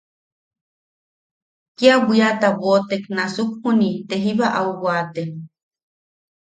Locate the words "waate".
4.83-5.23